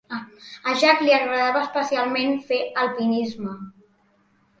A 0.69 0.71
Jack 0.83 1.03
li 1.07 1.11
agradava 1.17 1.61
especialment 1.65 2.33
fer 2.47 2.59
alpinisme. 2.85 3.55